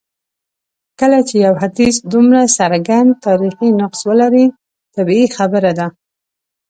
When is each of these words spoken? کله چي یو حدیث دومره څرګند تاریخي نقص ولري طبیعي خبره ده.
کله 0.99 1.19
چي 1.27 1.35
یو 1.45 1.53
حدیث 1.61 1.95
دومره 2.13 2.41
څرګند 2.57 3.09
تاریخي 3.25 3.69
نقص 3.81 3.99
ولري 4.09 4.45
طبیعي 4.95 5.27
خبره 5.37 5.71
ده. 5.79 5.87